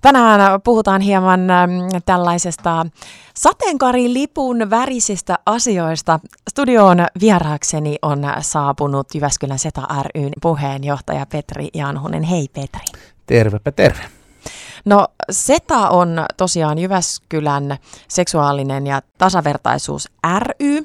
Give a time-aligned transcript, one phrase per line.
[0.00, 1.40] Tänään puhutaan hieman
[2.06, 2.86] tällaisesta
[3.34, 6.20] sateenkaarilipun värisistä asioista.
[6.50, 9.82] Studioon vieraakseni on saapunut Jyväskylän Seta
[10.14, 12.22] ryn puheenjohtaja Petri Janhunen.
[12.22, 12.84] Hei Petri.
[13.26, 14.00] Tervepä terve.
[14.84, 17.78] No SETA on tosiaan Jyväskylän
[18.08, 20.08] seksuaalinen ja tasavertaisuus
[20.38, 20.84] ry.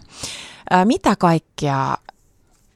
[0.86, 1.98] Mitä kaikkea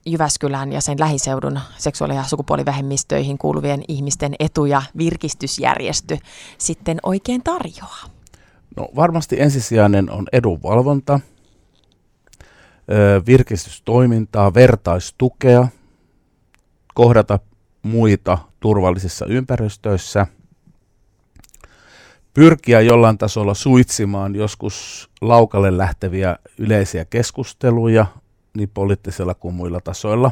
[0.06, 6.18] Jyväskylän ja sen lähiseudun seksuaali- ja sukupuolivähemmistöihin kuuluvien ihmisten etu- ja virkistysjärjestö
[6.58, 8.04] sitten oikein tarjoaa?
[8.78, 11.20] No varmasti ensisijainen on edunvalvonta,
[13.28, 15.68] virkistystoimintaa, vertaistukea,
[16.94, 17.40] kohdata
[17.84, 20.28] muita turvallisissa ympäristöissä,
[22.34, 28.06] pyrkiä jollain tasolla suitsimaan joskus laukalle lähteviä yleisiä keskusteluja
[28.60, 30.32] niin poliittisella kuin muilla tasoilla.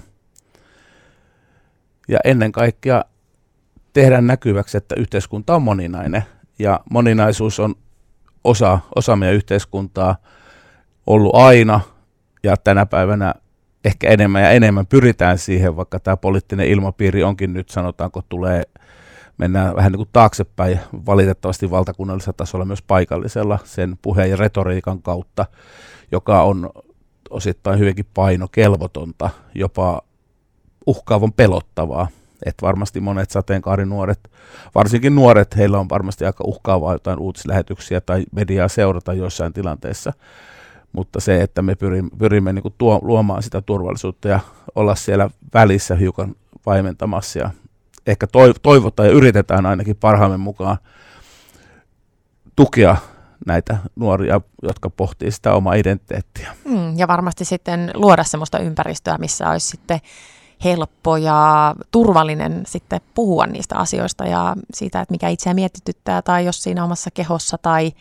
[2.08, 3.06] Ja ennen kaikkea
[3.94, 6.24] tehdä näkyväksi, että yhteiskunta on moninainen
[6.60, 7.76] ja moninaisuus on
[8.44, 10.16] osa, osa meidän yhteiskuntaa
[11.08, 11.80] ollut aina
[12.44, 13.34] ja tänä päivänä
[13.86, 18.64] ehkä enemmän ja enemmän pyritään siihen, vaikka tämä poliittinen ilmapiiri onkin nyt sanotaanko tulee
[19.38, 25.46] mennään vähän niin kuin taaksepäin valitettavasti valtakunnallisella tasolla myös paikallisella sen puheen ja retoriikan kautta,
[26.12, 26.70] joka on
[27.30, 30.02] osittain hyvinkin painokelvotonta, jopa
[30.86, 32.08] uhkaavan pelottavaa.
[32.46, 34.32] Että varmasti monet sateenkaarinuoret,
[34.76, 40.14] varsinkin nuoret, heillä on varmasti aika uhkaavaa jotain uutislähetyksiä tai mediaa seurata joissain tilanteissa.
[40.94, 44.40] Mutta se, että me pyrimme, pyrimme niin tuo, luomaan sitä turvallisuutta ja
[44.76, 47.50] olla siellä välissä hiukan vaimentamassa ja
[48.08, 48.28] ehkä
[48.62, 50.78] toivotaan ja yritetään ainakin parhaamme mukaan
[52.56, 52.98] tukea
[53.46, 56.56] näitä nuoria, jotka pohtii sitä omaa identiteettiä.
[56.66, 60.00] Mm, ja varmasti sitten luoda sellaista ympäristöä, missä olisi sitten
[60.64, 66.64] helppo ja turvallinen sitten puhua niistä asioista ja siitä, että mikä itseä mietityttää tai jos
[66.64, 67.92] siinä omassa kehossa tai,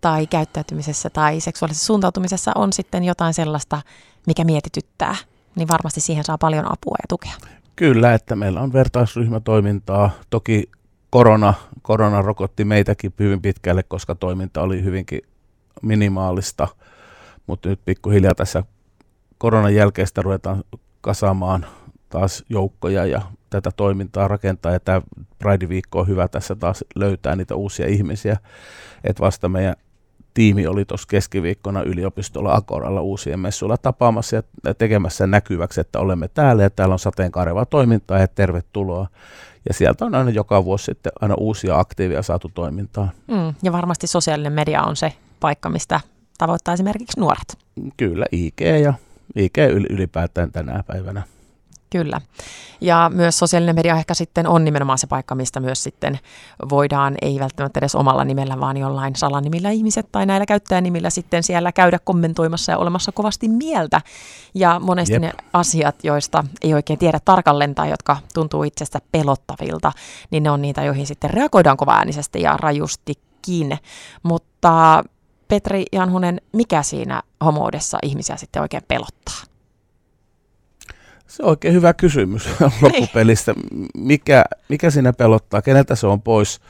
[0.00, 3.82] tai käyttäytymisessä tai seksuaalisessa suuntautumisessa on sitten jotain sellaista,
[4.26, 5.16] mikä mietityttää,
[5.56, 7.32] niin varmasti siihen saa paljon apua ja tukea.
[7.76, 10.10] Kyllä, että meillä on vertaisryhmätoimintaa.
[10.30, 10.70] Toki
[11.12, 15.20] korona, korona rokotti meitäkin hyvin pitkälle, koska toiminta oli hyvinkin
[15.82, 16.68] minimaalista,
[17.46, 18.64] mutta nyt pikkuhiljaa tässä
[19.38, 20.64] koronan jälkeistä ruvetaan
[21.00, 21.66] kasaamaan
[22.08, 24.72] taas joukkoja ja tätä toimintaa rakentaa.
[24.72, 25.02] Ja tämä
[25.38, 28.36] Pride-viikko on hyvä tässä taas löytää niitä uusia ihmisiä,
[29.04, 29.76] että vasta meidän
[30.34, 34.42] tiimi oli tuossa keskiviikkona yliopistolla Akoralla uusien messuilla tapaamassa ja
[34.74, 39.06] tekemässä näkyväksi, että olemme täällä ja täällä on sateenkaarevaa toimintaa ja tervetuloa.
[39.68, 43.10] Ja sieltä on aina joka vuosi sitten aina uusia aktiivia saatu toimintaan.
[43.26, 46.00] Mm, ja varmasti sosiaalinen media on se paikka, mistä
[46.38, 47.58] tavoittaa esimerkiksi nuoret.
[47.96, 48.94] Kyllä, IG ja
[49.36, 49.58] IG
[49.90, 51.22] ylipäätään tänä päivänä.
[51.92, 52.20] Kyllä.
[52.80, 56.18] Ja myös sosiaalinen media ehkä sitten on nimenomaan se paikka, mistä myös sitten
[56.70, 61.72] voidaan, ei välttämättä edes omalla nimellä, vaan jollain salanimillä ihmiset tai näillä käyttäjänimillä sitten siellä
[61.72, 64.00] käydä kommentoimassa ja olemassa kovasti mieltä.
[64.54, 65.22] Ja monesti Jep.
[65.22, 69.92] ne asiat, joista ei oikein tiedä tarkalleen tai jotka tuntuu itsestä pelottavilta,
[70.30, 73.78] niin ne on niitä, joihin sitten reagoidaan kovaäänisesti ja rajustikin.
[74.22, 75.04] Mutta
[75.48, 79.51] Petri Janhunen, mikä siinä homoudessa ihmisiä sitten oikein pelottaa?
[81.32, 82.48] Se on oikein hyvä kysymys
[82.82, 83.54] loppupelistä.
[83.96, 85.62] Mikä, mikä siinä pelottaa?
[85.62, 86.60] Keneltä se on pois?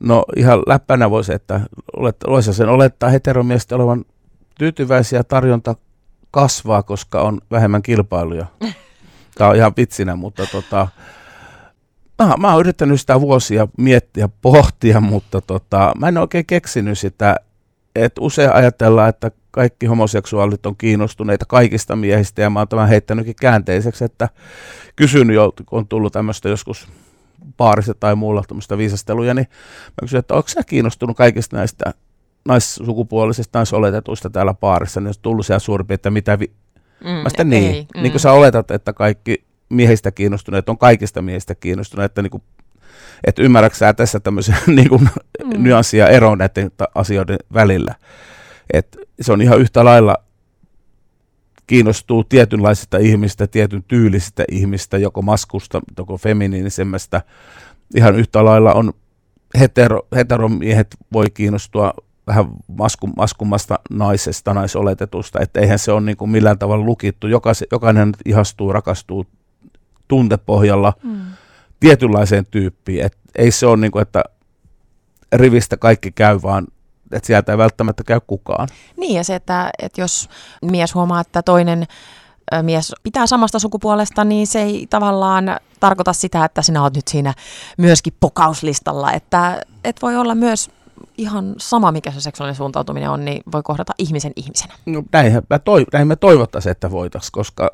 [0.00, 1.60] No ihan läppänä voisi, että
[1.96, 2.16] olet,
[2.52, 4.04] sen olettaa heteromiesten olevan
[4.58, 5.24] tyytyväisiä.
[5.24, 5.74] Tarjonta
[6.30, 8.46] kasvaa, koska on vähemmän kilpailuja.
[9.38, 10.88] Tämä on ihan vitsinä, mutta tota,
[12.18, 17.36] mä, mä oon yrittänyt sitä vuosia miettiä, pohtia, mutta tota, mä en oikein keksinyt sitä,
[17.94, 23.34] että usein ajatellaan, että kaikki homoseksuaalit on kiinnostuneita kaikista miehistä, ja mä oon tämän heittänytkin
[23.40, 24.28] käänteiseksi, että
[24.96, 26.88] kysynyt jo, kun on tullut tämmöistä joskus
[27.56, 29.46] paarissa tai muulla tämmöistä viisasteluja, niin
[29.86, 31.94] mä kysyn, että onko sä kiinnostunut kaikista näistä
[32.48, 36.52] naissukupuolisista, naisoletetuista täällä paarissa, niin on tullut siellä suurin että mitä vi-
[37.04, 38.02] mm, mä sitten niin, ei, mm.
[38.02, 42.42] niin kuin sä oletat, että kaikki miehistä kiinnostuneet on kaikista miehistä kiinnostuneet, että niin kuin
[43.24, 45.08] että ymmärrätkö tässä tämmöisen niin kuin,
[45.44, 45.62] mm.
[45.62, 47.94] nyanssia eroa näiden asioiden välillä.
[48.72, 50.16] Et se on ihan yhtä lailla
[51.66, 57.22] kiinnostuu tietynlaisista ihmistä, tietyn tyylisistä ihmistä, joko maskusta, joko feminiinisemmästä.
[57.96, 58.92] Ihan yhtä lailla on
[59.58, 61.94] hetero, heteromiehet voi kiinnostua
[62.26, 67.26] vähän masku, maskumasta naisesta, naisoletetusta, että eihän se ole niin kuin millään tavalla lukittu.
[67.26, 69.26] Jokaisen, jokainen ihastuu, rakastuu
[70.08, 71.20] tuntepohjalla mm.
[71.80, 73.04] tietynlaiseen tyyppiin.
[73.04, 74.24] Et ei se ole niin kuin, että
[75.32, 76.66] rivistä kaikki käy, vaan
[77.12, 78.68] että sieltä ei välttämättä käy kukaan.
[78.96, 80.28] Niin ja se, että, että jos
[80.62, 81.86] mies huomaa, että toinen
[82.62, 87.34] mies pitää samasta sukupuolesta, niin se ei tavallaan tarkoita sitä, että sinä olet nyt siinä
[87.78, 89.12] myöskin pokauslistalla.
[89.12, 90.70] Että et voi olla myös
[91.18, 94.74] ihan sama, mikä se seksuaalinen suuntautuminen on, niin voi kohdata ihmisen ihmisenä.
[94.86, 97.70] No näin, mä toiv- näin me toivottaisiin, että voitaisiin, koska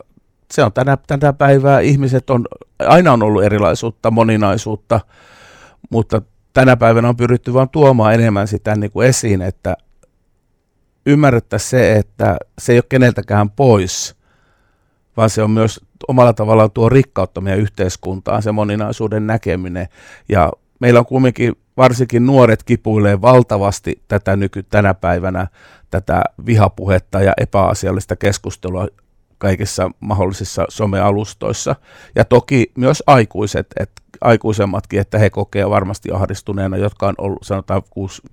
[0.53, 2.47] se on tänä, tänä päivää, ihmiset on,
[2.79, 5.01] aina on ollut erilaisuutta, moninaisuutta,
[5.91, 6.23] mutta
[6.57, 9.77] tänä päivänä on pyritty vain tuomaan enemmän sitä niin kuin esiin, että
[11.07, 14.17] ymmärrettäisiin se, että se ei ole keneltäkään pois,
[15.17, 19.89] vaan se on myös omalla tavallaan tuo rikkautta meidän yhteiskuntaan, se moninaisuuden näkeminen.
[20.29, 25.47] Ja meillä on kumminkin varsinkin nuoret kipuilee valtavasti tätä nyky tänä päivänä,
[25.91, 28.89] tätä vihapuhetta ja epäasiallista keskustelua
[29.39, 31.77] kaikissa mahdollisissa somealustoissa.
[32.15, 37.83] Ja toki myös aikuiset, että aikuisemmatkin, että he kokee varmasti ahdistuneena, jotka on ollut sanotaan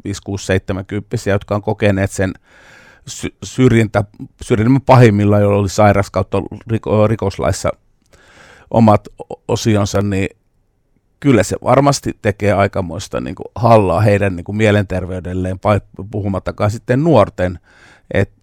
[0.03, 2.33] 5, 6, 70 jotka on kokeneet sen
[3.43, 4.03] syrjintä,
[4.41, 6.37] syrjinnän pahimmilla, joilla oli sairas kautta
[7.07, 7.69] rikoslaissa
[8.71, 9.07] omat
[9.47, 10.29] osionsa, niin
[11.19, 15.59] kyllä se varmasti tekee aikamoista niin kuin hallaa heidän niin kuin mielenterveydelleen,
[16.11, 17.59] puhumattakaan sitten nuorten,
[18.13, 18.42] että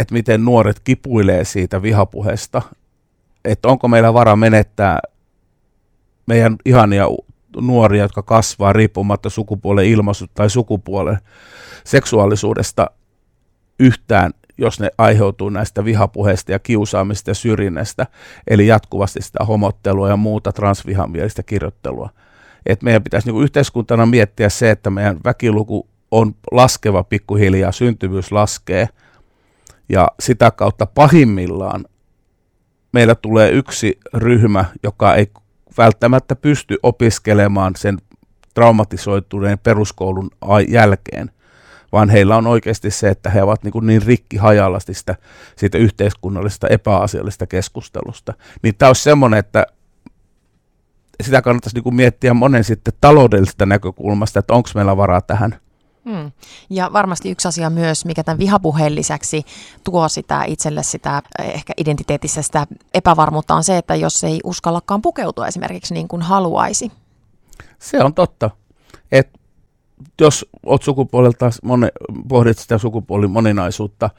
[0.00, 2.62] et miten nuoret kipuilee siitä vihapuheesta,
[3.44, 4.98] että onko meillä vara menettää
[6.26, 7.06] meidän ihania
[7.60, 11.18] nuoria, jotka kasvaa riippumatta sukupuolen ilmaisuutta tai sukupuolen
[11.84, 12.90] seksuaalisuudesta
[13.78, 18.06] yhtään, jos ne aiheutuu näistä vihapuheista ja kiusaamista ja syrjinnästä,
[18.50, 22.10] eli jatkuvasti sitä homottelua ja muuta transvihamielistä kirjoittelua.
[22.66, 28.88] Et meidän pitäisi niin yhteiskuntana miettiä se, että meidän väkiluku on laskeva pikkuhiljaa, syntyvyys laskee,
[29.90, 31.84] ja sitä kautta pahimmillaan
[32.92, 35.30] meillä tulee yksi ryhmä, joka ei
[35.78, 37.98] välttämättä pysty opiskelemaan sen
[38.54, 40.30] traumatisoituneen peruskoulun
[40.68, 41.30] jälkeen,
[41.92, 45.16] vaan heillä on oikeasti se, että he ovat niin, kuin niin rikki hajallasti sitä,
[45.56, 48.34] siitä yhteiskunnallisesta epäasiallisesta keskustelusta.
[48.62, 49.66] Niin tämä olisi semmoinen, että
[51.22, 55.60] sitä kannattaisi niin kuin miettiä monen sitten taloudellisesta näkökulmasta, että onko meillä varaa tähän.
[56.04, 56.32] Hmm.
[56.70, 59.44] Ja varmasti yksi asia myös, mikä tämän vihapuheen lisäksi
[59.84, 65.46] tuo sitä itselle sitä ehkä identiteetissä sitä epävarmuutta on se, että jos ei uskallakaan pukeutua
[65.46, 66.92] esimerkiksi niin kuin haluaisi.
[67.78, 68.50] Se on totta.
[69.12, 69.28] Et
[70.20, 71.86] jos olet sukupuolelta, moni,
[72.28, 74.10] pohdit sitä sukupuolin moninaisuutta,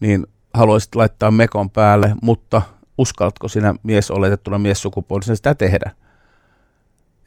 [0.00, 2.62] niin haluaisit laittaa mekon päälle, mutta
[2.98, 5.90] uskallatko sinä mies oletettuna mies sukupuolisen sitä tehdä?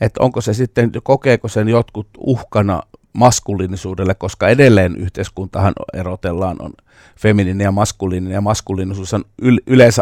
[0.02, 2.82] Että onko se sitten, kokeeko sen jotkut uhkana
[3.14, 6.74] maskuliinisuudelle, koska edelleen yhteiskuntahan erotellaan on
[7.20, 9.26] feminiininen ja maskuliininen, ja maskuliinisuus on
[9.68, 10.02] yleensä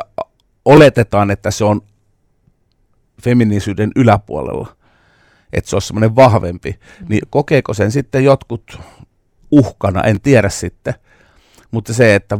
[0.65, 1.81] oletetaan, että se on
[3.23, 4.75] feminiisyyden yläpuolella
[5.53, 7.05] että se on semmoinen vahvempi, mm.
[7.09, 8.79] niin kokeeko sen sitten jotkut
[9.51, 10.93] uhkana, en tiedä sitten.
[11.71, 12.37] Mutta se, että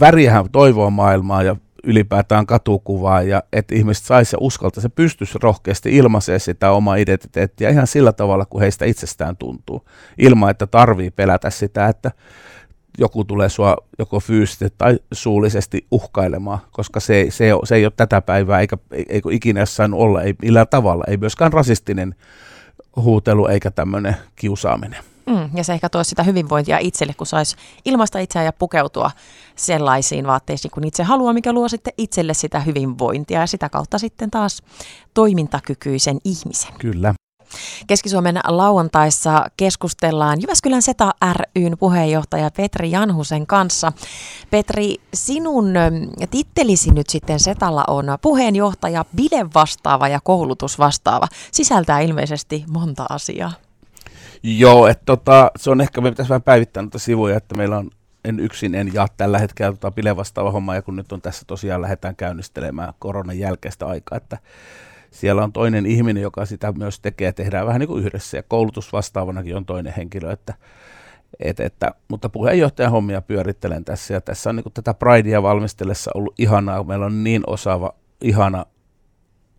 [0.00, 5.96] väriähän toivoa maailmaa ja ylipäätään katukuvaa ja että ihmiset saisi ja uskalta, se pystyisi rohkeasti
[5.96, 9.84] ilmaisemaan sitä omaa identiteettiä ihan sillä tavalla, kuin heistä itsestään tuntuu,
[10.18, 12.10] ilman että tarvii pelätä sitä, että
[12.98, 18.20] joku tulee sua joko fyysisesti tai suullisesti uhkailemaan, koska se, se, se ei ole tätä
[18.20, 22.14] päivää, eikä, eikä ikinä saanut olla, ei millään tavalla, ei myöskään rasistinen
[22.96, 25.02] huutelu eikä tämmöinen kiusaaminen.
[25.28, 29.10] Mm, ja se ehkä toisi sitä hyvinvointia itselle, kun saisi ilmaista itseään ja pukeutua
[29.56, 34.30] sellaisiin vaatteisiin, kun itse haluaa, mikä luo sitten itselle sitä hyvinvointia ja sitä kautta sitten
[34.30, 34.62] taas
[35.14, 36.72] toimintakykyisen ihmisen.
[36.78, 37.14] Kyllä.
[37.86, 41.12] Keski-Suomen lauantaissa keskustellaan Jyväskylän SETA
[41.56, 43.92] ryn puheenjohtaja Petri Janhusen kanssa.
[44.50, 45.66] Petri, sinun
[46.30, 51.26] tittelisi nyt sitten SETalla on puheenjohtaja, bilevastaava ja koulutusvastaava.
[51.52, 53.52] Sisältää ilmeisesti monta asiaa.
[54.42, 57.90] Joo, että tota, se on ehkä, me pitäisi vähän päivittää noita sivuja, että meillä on
[58.24, 61.82] en yksin en jaa tällä hetkellä tota bilevastaava homma, ja kun nyt on tässä tosiaan
[61.82, 64.38] lähdetään käynnistelemään koronan jälkeistä aikaa, että
[65.10, 69.56] siellä on toinen ihminen, joka sitä myös tekee, tehdään vähän niin kuin yhdessä, ja koulutusvastaavanakin
[69.56, 70.54] on toinen henkilö, että,
[71.40, 76.10] et, että, mutta puheenjohtajan hommia pyörittelen tässä, ja tässä on niin kuin tätä Pridea valmistellessa
[76.14, 78.66] ollut ihanaa, meillä on niin osaava, ihana,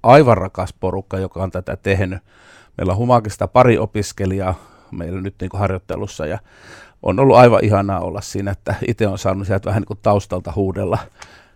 [0.04, 2.20] aivan rakas porukka, joka on tätä tehnyt.
[2.78, 6.40] Meillä on Humakista pari opiskelijaa meillä nyt niin kuin harjoittelussa, ja
[7.04, 10.54] on ollut aivan ihanaa olla siinä, että itse on saanut sieltä vähän niin kuin taustalta
[10.56, 10.98] huudella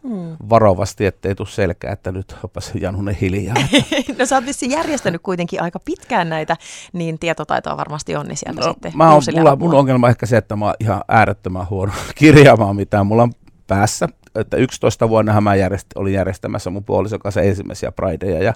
[0.04, 0.38] mm.
[0.50, 3.56] varovasti, ettei tule selkää, että nyt opas Janhunen hiljaa.
[4.20, 6.58] no sä oot järjestänyt kuitenkin aika pitkään näitä,
[6.94, 10.26] niin tietotaitoa varmasti on, niin sieltä no, sitten mä oon, mulla, mun ongelma on ehkä
[10.26, 13.08] se, että mä oon ihan äärettömän huono kirjaamaan mitään.
[13.08, 13.32] Mulla on
[13.68, 18.54] päässä, että 11 vuonna mä järjest, olin järjestämässä mun puolison kanssa ensimmäisiä Prideja ja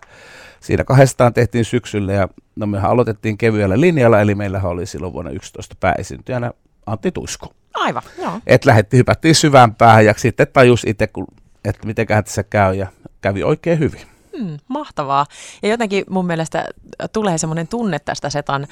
[0.59, 5.31] siinä kahdestaan tehtiin syksyllä ja no mehän aloitettiin kevyellä linjalla, eli meillähän oli silloin vuonna
[5.31, 6.51] 11 pääesiintyjänä
[6.85, 7.47] Antti Tuisku.
[7.73, 8.39] Aivan, joo.
[8.47, 11.27] Et lähetti, hypättiin syvään päähän ja sitten tajus itse, kun
[11.65, 12.87] että mitenköhän tässä käy ja
[13.21, 14.01] kävi oikein hyvin.
[14.37, 15.25] Hmm, mahtavaa.
[15.63, 16.65] Ja jotenkin mun mielestä
[17.13, 18.67] tulee semmoinen tunne tästä setan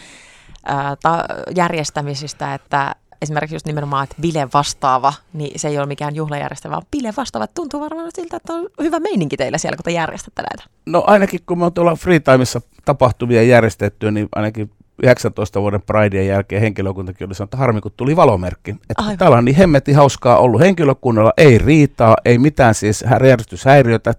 [0.65, 6.15] ää, ta- järjestämisistä, että esimerkiksi just nimenomaan, että bile vastaava, niin se ei ole mikään
[6.15, 7.47] juhlajärjestäjä, vaan bile vastaava.
[7.47, 10.63] Tuntuu varmaan siltä, että on hyvä meininki teillä siellä, kun te järjestätte näitä.
[10.85, 14.71] No ainakin kun me on tuolla Freetimeissa tapahtumia järjestetty, niin ainakin
[15.03, 18.75] 19 vuoden Pridein jälkeen henkilökuntakin oli sanonut, että harmi kun tuli valomerkki.
[18.89, 24.13] Että täällä on niin hemmetti hauskaa ollut henkilökunnalla, ei riitaa, ei mitään siis järjestyshäiriötä.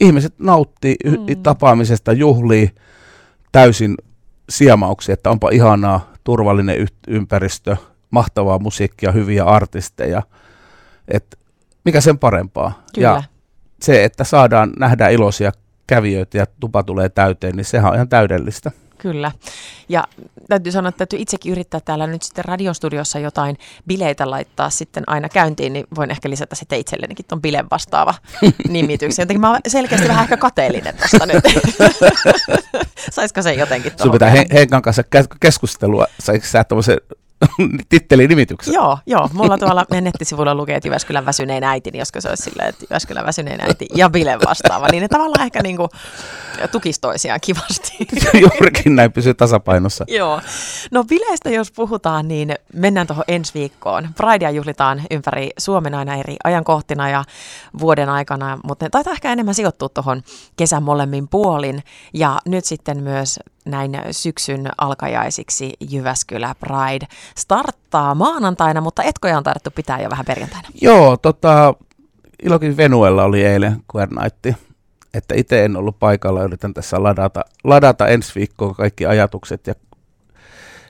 [0.00, 1.42] Ihmiset nauttii mm.
[1.42, 2.70] tapaamisesta, juhlii
[3.52, 3.94] täysin
[4.48, 7.76] siemauksia, että onpa ihanaa, turvallinen y- ympäristö,
[8.10, 10.22] mahtavaa musiikkia, hyviä artisteja.
[11.08, 11.38] Et
[11.84, 12.82] mikä sen parempaa?
[12.94, 13.08] Kyllä.
[13.08, 13.22] Ja
[13.82, 15.52] se, että saadaan nähdä iloisia
[15.86, 18.70] kävijöitä ja tupa tulee täyteen, niin sehän on ihan täydellistä.
[19.04, 19.32] Kyllä.
[19.88, 20.04] Ja
[20.48, 25.28] täytyy sanoa, että täytyy itsekin yrittää täällä nyt sitten radiostudiossa jotain bileitä laittaa sitten aina
[25.28, 28.14] käyntiin, niin voin ehkä lisätä sitten itsellenikin tuon bilen vastaava
[28.68, 29.22] nimityksen.
[29.22, 31.44] Jotenkin mä oon selkeästi vähän ehkä kateellinen tästä nyt.
[33.10, 35.02] Saisiko se jotenkin Sun pitää Henkan kanssa
[35.40, 36.64] keskustelua, saiko sä
[38.28, 38.74] nimityksen.
[38.74, 39.28] Joo, joo.
[39.32, 42.84] Mulla tuolla meidän nettisivuilla lukee, että Jyväskylän väsyneen äiti, niin joskus se olisi silleen, että
[42.90, 45.88] Jyväskylän väsyneen äiti ja Bilen vastaava, niin ne tavallaan ehkä niin kuin
[46.72, 47.92] tukisi toisiaan kivasti.
[48.42, 50.04] Juurikin näin pysyy tasapainossa.
[50.08, 50.40] joo.
[50.90, 54.08] No bileistä jos puhutaan, niin mennään tuohon ensi viikkoon.
[54.16, 57.24] Pridea juhlitaan ympäri Suomen aina eri ajankohtina ja
[57.80, 60.22] vuoden aikana, mutta ne taitaa ehkä enemmän sijoittua tuohon
[60.56, 61.82] kesän molemmin puolin.
[62.14, 67.06] Ja nyt sitten myös näin syksyn alkajaisiksi Jyväskylä Pride
[67.36, 70.68] starttaa maanantaina, mutta etkoja on tarvittu pitää jo vähän perjantaina.
[70.80, 71.74] Joo, tota,
[72.42, 74.60] Ilokin Venuella oli eilen Queer Night,
[75.14, 79.74] että itse en ollut paikalla, yritän tässä ladata, ladata ensi viikkoon kaikki ajatukset ja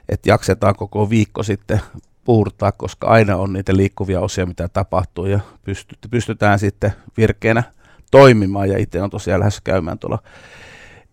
[0.09, 1.81] että jaksetaan koko viikko sitten
[2.25, 5.41] puurtaa, koska aina on niitä liikkuvia osia, mitä tapahtuu ja
[6.11, 7.63] pystytään sitten virkeänä
[8.11, 10.19] toimimaan ja itse on tosiaan lähes käymään tuolla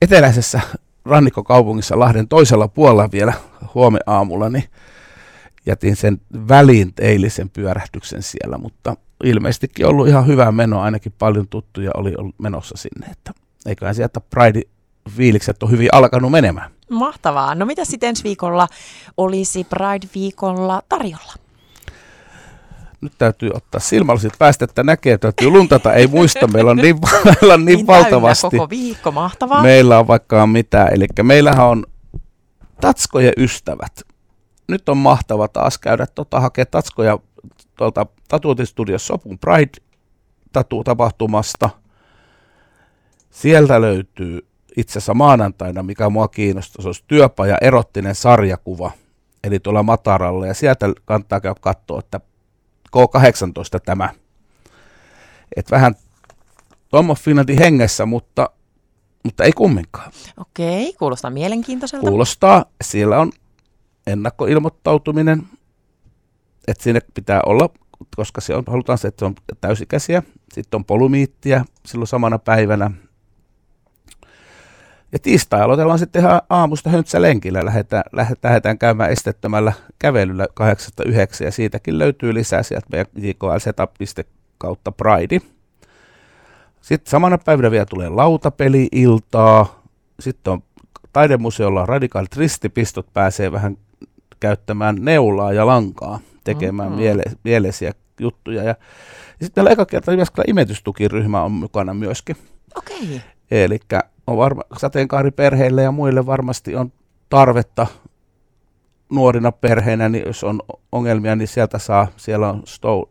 [0.01, 0.62] eteläisessä
[1.05, 3.34] rannikkokaupungissa Lahden toisella puolella vielä
[3.74, 4.63] huomeaamulla, niin
[5.65, 11.91] jätin sen väliin eilisen pyörähdyksen siellä, mutta ilmeisestikin ollut ihan hyvä meno, ainakin paljon tuttuja
[11.93, 13.31] oli ollut menossa sinne, että
[13.65, 16.72] eiköhän sieltä Pride-fiilikset on hyvin alkanut menemään.
[16.89, 17.55] Mahtavaa.
[17.55, 18.67] No mitä sitten ensi viikolla
[19.17, 21.34] olisi Pride-viikolla tarjolla?
[23.01, 26.96] Nyt täytyy ottaa silmälasit päästä, että näkee, että täytyy luntata, ei muista, meillä on niin,
[27.41, 28.48] meillä on niin, niin valtavasti.
[28.50, 29.62] koko viikko, mahtavaa.
[29.62, 31.86] Meillä on vaikka mitään, eli meillähän on
[32.81, 34.01] Tatskojen ystävät.
[34.67, 37.20] Nyt on mahtava taas käydä tota, hakea Tatskoja
[37.77, 39.72] tuolta Tatuotistudios Sopun Pride
[40.53, 41.70] tatu-tapahtumasta.
[43.29, 48.91] Sieltä löytyy itse asiassa maanantaina, mikä mua kiinnostaa, se olisi työpaja erottinen sarjakuva,
[49.43, 52.20] eli tuolla Mataralla, ja sieltä kannattaa käydä katsoa, että
[52.98, 54.10] K18 tämä.
[55.55, 55.95] Et vähän
[56.89, 58.50] Tom Finlandin hengessä, mutta,
[59.24, 60.12] mutta ei kumminkaan.
[60.38, 62.07] Okei, kuulostaa mielenkiintoiselta.
[62.07, 62.65] Kuulostaa.
[62.83, 63.31] Siellä on
[64.07, 65.43] ennakkoilmoittautuminen,
[66.67, 67.69] että sinne pitää olla,
[68.15, 70.24] koska se on, halutaan se, että se on täysikäisiä.
[70.53, 72.91] Sitten on polumiittiä silloin samana päivänä.
[75.12, 77.65] Ja tiistai aloitellaan sitten ihan aamusta höntsälenkillä.
[77.65, 78.03] Lähdetään,
[78.44, 83.48] lähdetään käymään estettömällä kävelyllä 8-9 ja siitäkin löytyy lisää sieltä meidän jkl
[84.58, 85.41] kautta Pride.
[86.82, 89.84] Sitten samana päivänä vielä tulee lautapeli-iltaa.
[90.20, 90.63] Sitten on
[91.13, 93.77] taidemuseolla radikaalit ristipistot pääsee vähän
[94.39, 97.03] käyttämään neulaa ja lankaa, tekemään mm-hmm.
[97.03, 98.63] miele, mielesiä juttuja.
[98.63, 98.75] Ja,
[99.39, 102.38] ja sitten meillä eka kerta Jyväskylän imetystukiryhmä on mukana myöskin.
[102.75, 103.03] Okei.
[103.03, 103.20] Okay.
[103.51, 103.80] Eli
[104.28, 106.92] on varma, sateenkaariperheille ja muille varmasti on
[107.30, 107.88] tarvetta
[109.12, 110.60] nuorina perheinä, niin jos on
[110.92, 113.01] ongelmia, niin sieltä saa, siellä on Stow,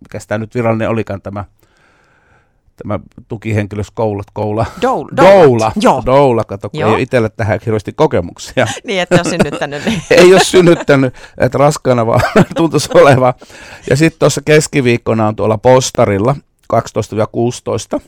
[0.00, 1.44] mikä sitä nyt virallinen olikaan tämä,
[2.76, 4.66] tämä tukihenkilös koulat, koula.
[4.82, 5.08] Doula.
[5.16, 5.72] Doula.
[5.80, 6.02] Joo.
[6.06, 8.66] Doula, kato, kun ei ole itselle tähän hirveästi kokemuksia.
[8.86, 9.84] niin, että ole synnyttänyt.
[9.84, 10.02] Niin.
[10.20, 12.20] ei ole synnyttänyt, että raskaana vaan
[12.56, 13.34] tuntuisi oleva.
[13.90, 16.36] Ja sitten tuossa keskiviikkona on tuolla postarilla
[17.96, 18.00] 12-16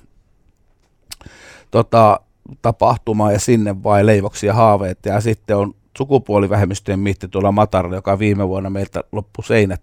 [1.71, 2.21] tota,
[2.62, 5.09] tapahtumaa ja sinne vai leivoksia haaveita.
[5.09, 9.83] Ja sitten on sukupuolivähemmistöjen mitti tuolla Matarilla, joka viime vuonna meiltä loppu seinät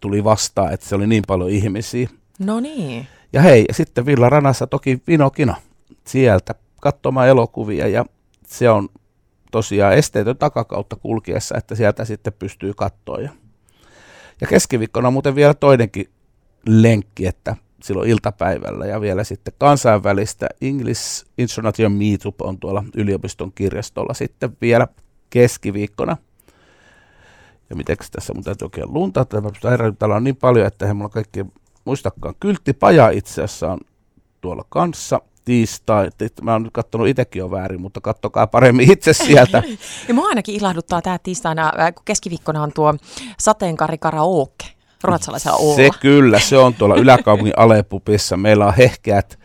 [0.00, 2.08] tuli vastaan, että se oli niin paljon ihmisiä.
[2.38, 3.06] No niin.
[3.32, 5.54] Ja hei, ja sitten Villa Ranassa toki Vinokino
[6.06, 8.04] sieltä katsomaan elokuvia ja
[8.46, 8.88] se on
[9.50, 13.18] tosiaan esteetön takakautta kulkiessa, että sieltä sitten pystyy katsoa.
[13.18, 13.30] Ja,
[14.40, 16.08] ja keskiviikkona on muuten vielä toinenkin
[16.66, 24.14] lenkki, että silloin iltapäivällä ja vielä sitten kansainvälistä English International Meetup on tuolla yliopiston kirjastolla
[24.14, 24.88] sitten vielä
[25.30, 26.16] keskiviikkona.
[27.70, 29.26] Ja miten tässä mun täytyy oikein lunta,
[29.98, 31.46] täällä on niin paljon, että mulla kaikki
[31.84, 33.78] muistakaan, kylttipaja itse asiassa on
[34.40, 36.10] tuolla kanssa tiistai.
[36.42, 39.62] Mä oon nyt katsonut itsekin jo väärin, mutta kattokaa paremmin itse sieltä.
[40.08, 42.94] ja mua ainakin ilahduttaa tämä tiistaina, kun keskiviikkona on tuo
[43.38, 45.76] sateenkari karaoke ruotsalaisella Oolla.
[45.76, 48.36] Se kyllä, se on tuolla yläkaupungin Alepupissa.
[48.36, 49.38] Meillä on hehkeät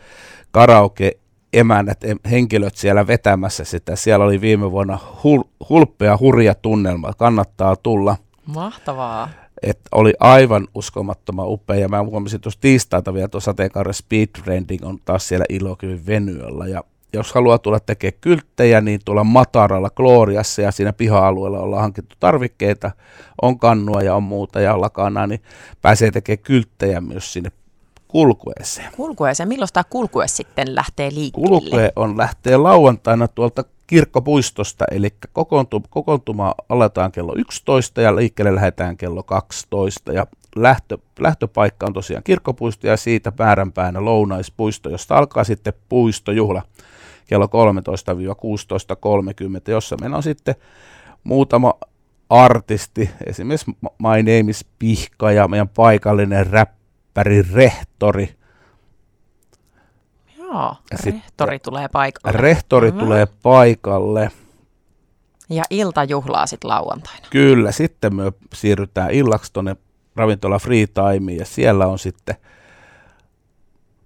[0.50, 1.12] karaoke
[1.52, 3.96] emännät henkilöt siellä vetämässä sitä.
[3.96, 7.12] Siellä oli viime vuonna hul- hulppea, hurja tunnelma.
[7.12, 8.16] Kannattaa tulla.
[8.46, 9.28] Mahtavaa.
[9.62, 11.76] Et oli aivan uskomattoman upea.
[11.76, 16.66] Ja mä huomasin tuossa tiistaita vielä tuossa sateenkaaren Speed Trending on taas siellä Ilokyvyn venyöllä.
[16.66, 22.16] Ja jos haluaa tulla tekemään kylttejä, niin tuolla Mataralla, Gloriassa ja siinä piha-alueella ollaan hankittu
[22.20, 22.90] tarvikkeita,
[23.42, 25.42] on kannua ja on muuta ja lakana, niin
[25.82, 27.50] pääsee tekemään kylttejä myös sinne
[28.08, 28.92] kulkueeseen.
[28.96, 29.48] Kulkueeseen.
[29.48, 31.48] Milloin tämä kulkue sitten lähtee liikkeelle?
[31.48, 38.96] Kulkue on lähtee lauantaina tuolta kirkkopuistosta, eli kokoontu, kokoontuma aletaan kello 11 ja liikkeelle lähdetään
[38.96, 40.12] kello 12.
[40.12, 46.62] Ja lähtö, lähtöpaikka on tosiaan kirkkopuisto ja siitä määränpäänä lounaispuisto, josta alkaa sitten puistojuhla
[47.26, 47.50] kello 13-16.30,
[49.68, 50.54] jossa meillä on sitten
[51.24, 51.74] muutama
[52.30, 58.36] artisti, esimerkiksi My Name is Pihka ja meidän paikallinen räppäri Rehtori.
[60.38, 62.38] Joo, rehtori tulee paikalle.
[62.38, 63.00] Rehtori Hyvä.
[63.00, 64.30] tulee paikalle.
[65.50, 67.26] Ja iltajuhlaa sitten lauantaina.
[67.30, 69.76] Kyllä, sitten me siirrytään illaksi tuonne
[70.16, 72.36] ravintola Free Timeen ja siellä on sitten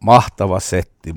[0.01, 1.15] mahtava setti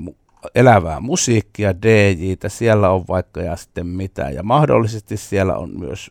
[0.54, 4.30] elävää musiikkia, DJtä, siellä on vaikka ja sitten mitä.
[4.30, 6.10] Ja mahdollisesti siellä on myös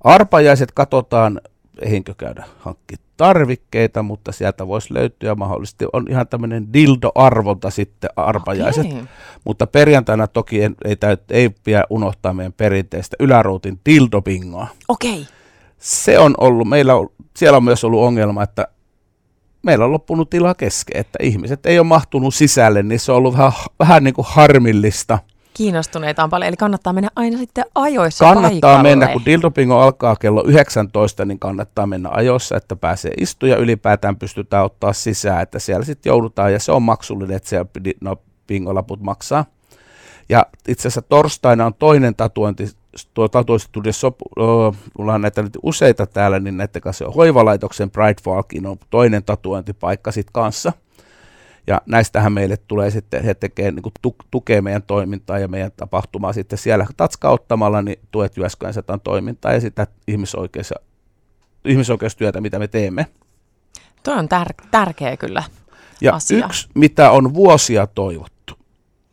[0.00, 1.40] arpajaiset, katsotaan,
[1.82, 8.86] eihinkö käydä hankki tarvikkeita, mutta sieltä voisi löytyä mahdollisesti, on ihan tämmöinen dildo-arvonta sitten arpajaiset.
[8.86, 9.04] Okay.
[9.44, 14.66] Mutta perjantaina toki ei, ei, täyt, ei pidä unohtaa meidän perinteistä yläruutin dildo-bingoa.
[14.88, 15.12] Okei.
[15.12, 15.24] Okay.
[15.78, 18.68] Se on ollut, meillä on, siellä on myös ollut ongelma, että
[19.66, 23.36] meillä on loppunut tila kesken, että ihmiset ei ole mahtunut sisälle, niin se on ollut
[23.36, 25.18] vähän, vähän niin kuin harmillista.
[25.54, 28.82] Kiinnostuneita on paljon, eli kannattaa mennä aina sitten ajoissa Kannattaa paikalle.
[28.82, 34.64] mennä, kun Dildopingo alkaa kello 19, niin kannattaa mennä ajoissa, että pääsee istuja ylipäätään pystytään
[34.64, 37.66] ottaa sisään, että siellä sitten joudutaan, ja se on maksullinen, että siellä
[38.00, 39.44] no, pingolaput maksaa.
[40.28, 42.68] Ja itse asiassa torstaina on toinen tatuointi
[43.14, 44.12] tuo tatuoistuudessa
[44.98, 49.24] mulla on näitä nyt useita täällä, niin näiden kanssa on hoivalaitoksen Pride Falkin on toinen
[49.24, 50.72] tatuointipaikka sitten kanssa.
[51.66, 56.32] Ja näistähän meille tulee sitten, he tekee, niin tu, tukee meidän toimintaa ja meidän tapahtumaa
[56.32, 60.74] sitten siellä tatskauttamalla, niin tuet Jyväskylän satan toimintaa ja sitä ihmisoikeus,
[61.64, 63.06] ihmisoikeustyötä, mitä me teemme.
[64.02, 65.42] Tuo on tär- tärkeä kyllä
[66.00, 66.46] Ja asia.
[66.46, 68.58] yksi, mitä on vuosia toivottu,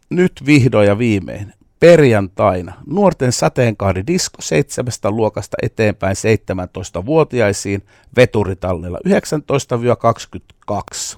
[0.10, 9.00] nyt vihdoin ja viimein, perjantaina nuorten sateenkaaridisko 7 luokasta eteenpäin 17-vuotiaisiin veturitallilla
[11.14, 11.18] 19-22.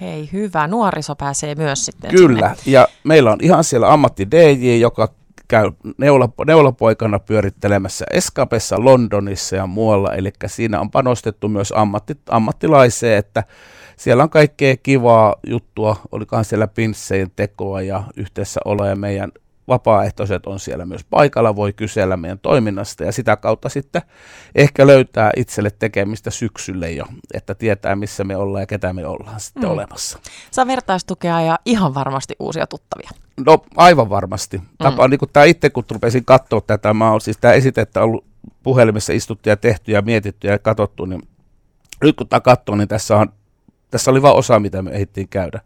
[0.00, 0.66] Hei, hyvä.
[0.66, 2.72] Nuoriso pääsee myös sitten Kyllä, sinne.
[2.78, 5.08] ja meillä on ihan siellä ammatti DJ, joka
[5.48, 13.18] käy neula, neulapoikana pyörittelemässä Eskapessa, Londonissa ja muualla, eli siinä on panostettu myös ammatti, ammattilaiseen,
[13.18, 13.44] että
[13.96, 19.32] siellä on kaikkea kivaa juttua, olikohan siellä pinssejen tekoa ja yhteensä ja meidän
[19.70, 24.02] vapaaehtoiset on siellä myös paikalla, voi kysellä meidän toiminnasta ja sitä kautta sitten
[24.54, 27.04] ehkä löytää itselle tekemistä syksylle jo,
[27.34, 29.70] että tietää missä me ollaan ja ketä me ollaan sitten mm.
[29.70, 30.18] olemassa.
[30.50, 33.10] Saa vertaistukea ja ihan varmasti uusia tuttavia.
[33.46, 34.58] No aivan varmasti.
[34.58, 34.66] Mm.
[34.78, 38.24] Tapa, niin kuin tämä itse kun rupesin katsoa tätä, mä olen siis tämä esitettä ollut
[38.62, 41.22] puhelimessa istuttu ja tehty ja mietitty ja katsottu, niin
[42.02, 43.32] nyt kun tämä katsoo, niin tässä, on,
[43.90, 45.60] tässä oli vain osa, mitä me ehdittiin käydä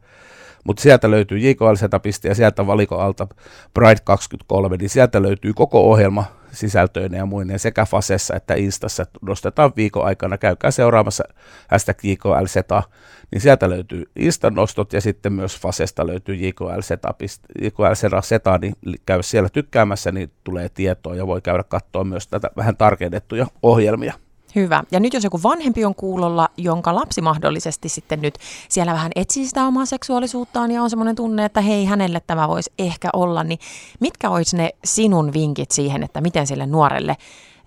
[0.64, 3.27] mutta sieltä löytyy JKL Setupista ja sieltä valiko alta
[3.74, 9.72] Pride 23, niin sieltä löytyy koko ohjelma sisältöinen ja muinen sekä Fasessa että Instassa nostetaan
[9.77, 11.24] viikon aikana, käykää seuraamassa
[11.68, 12.83] hashtag JKL Seta,
[13.31, 17.14] niin sieltä löytyy Instan nostot ja sitten myös Fasesta löytyy JKL Seta,
[17.62, 18.74] JKL Seta, niin
[19.07, 24.24] käy siellä tykkäämässä, niin tulee tietoa ja voi käydä katsoa myös tätä vähän tarkennettuja ohjelmia.
[24.55, 24.83] Hyvä.
[24.90, 28.38] Ja nyt jos joku vanhempi on kuulolla, jonka lapsi mahdollisesti sitten nyt
[28.69, 32.73] siellä vähän etsii sitä omaa seksuaalisuuttaan ja on semmoinen tunne, että hei, hänelle tämä voisi
[32.79, 33.59] ehkä olla, niin
[34.01, 37.17] mitkä olisi ne sinun vinkit siihen, että miten sille nuorelle,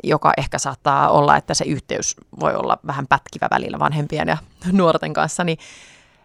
[0.03, 4.37] joka ehkä saattaa olla, että se yhteys voi olla vähän pätkivä välillä vanhempien ja
[4.71, 5.57] nuorten kanssa, niin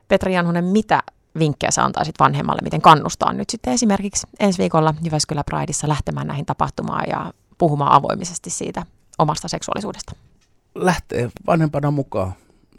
[0.09, 1.03] Petri Janhonen, mitä
[1.39, 6.47] vinkkejä sä antaisit vanhemmalle, miten kannustaa nyt sitten esimerkiksi ensi viikolla Jyväskylä Prideissa lähtemään näihin
[6.47, 8.87] tapahtumaan ja puhumaan avoimisesti siitä
[9.19, 10.13] omasta seksuaalisuudesta?
[10.75, 12.33] Lähtee vanhempana mukaan.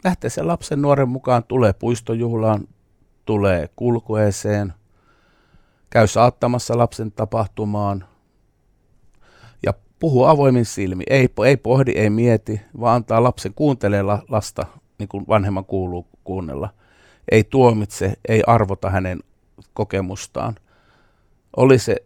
[0.04, 2.68] Lähtee sen lapsen nuoren mukaan, tulee puistojuhlaan,
[3.24, 4.72] tulee kulkueeseen,
[5.90, 8.04] käy saattamassa lapsen tapahtumaan
[9.62, 11.04] ja puhuu avoimin silmi.
[11.10, 14.66] Ei, ei pohdi, ei mieti, vaan antaa lapsen kuuntelee lasta
[14.98, 16.68] niin kuin vanhemman kuuluu kuunnella,
[17.30, 19.20] ei tuomitse, ei arvota hänen
[19.74, 20.54] kokemustaan.
[21.56, 21.96] Oli se,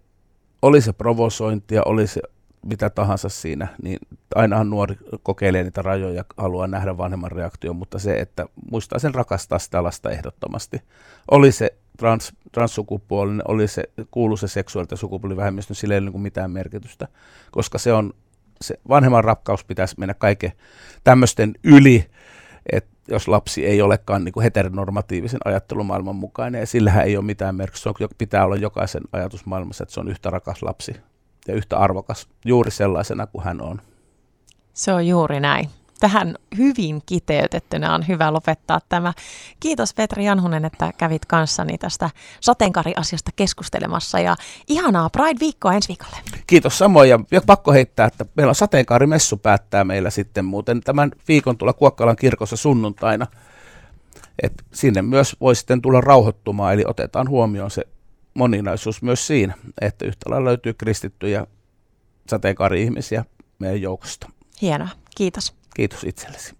[0.62, 2.20] oli se provosointia, oli se
[2.62, 3.98] mitä tahansa siinä, niin
[4.34, 9.58] ainahan nuori kokeilee niitä rajoja, haluaa nähdä vanhemman reaktion, mutta se, että muistaa sen rakastaa
[9.58, 10.82] sitä lasta ehdottomasti.
[11.30, 16.20] Oli se trans, transsukupuolinen, oli se, kuulu se seksuaali- ja sukupuolivähemmistö, sillä ei ole niin
[16.20, 17.08] mitään merkitystä,
[17.50, 18.12] koska se on,
[18.60, 20.52] se vanhemman rakkaus pitäisi mennä kaiken
[21.04, 22.06] tämmöisten yli,
[22.72, 27.54] että jos lapsi ei olekaan niin kuin heteronormatiivisen ajattelumaailman mukainen, ja sillähän ei ole mitään
[27.54, 30.96] merkitystä, se pitää olla jokaisen ajatusmaailmassa, että se on yhtä rakas lapsi
[31.48, 33.80] ja yhtä arvokas juuri sellaisena kuin hän on.
[34.74, 35.70] Se on juuri näin.
[36.00, 39.12] Tähän hyvin kiteytettynä on hyvä lopettaa tämä.
[39.60, 44.36] Kiitos Petri Janhunen, että kävit kanssani tästä sateenkaariasiasta keskustelemassa ja
[44.68, 46.16] ihanaa Pride-viikkoa ensi viikolle.
[46.46, 51.58] Kiitos samoin ja pakko heittää, että meillä on sateenkaarimessu päättää meillä sitten muuten tämän viikon
[51.58, 53.26] tulla Kuokkalan kirkossa sunnuntaina.
[54.42, 57.84] Et sinne myös voi sitten tulla rauhoittumaan, eli otetaan huomioon se
[58.38, 61.46] moninaisuus myös siinä, että yhtä lailla löytyy kristittyjä
[62.28, 63.24] sateenkaari-ihmisiä
[63.58, 64.30] meidän joukosta.
[64.62, 65.54] Hienoa, kiitos.
[65.74, 66.57] Kiitos itsellesi.